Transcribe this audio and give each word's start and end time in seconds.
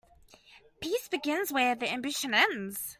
Peace 0.79 1.07
begins 1.09 1.49
just 1.49 1.51
where 1.51 1.77
ambition 1.79 2.33
ends. 2.33 2.87